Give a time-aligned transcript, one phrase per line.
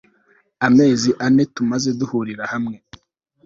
[0.67, 2.75] amezi ane tumaze duhurira hamwe